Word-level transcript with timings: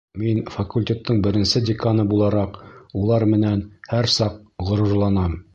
Мин, 0.19 0.37
факультеттың 0.53 1.19
беренсе 1.27 1.61
деканы 1.67 2.07
булараҡ, 2.13 2.59
улар 3.03 3.29
менән 3.37 3.65
һәр 3.93 4.11
саҡ 4.19 4.43
ғорурланам. 4.71 5.43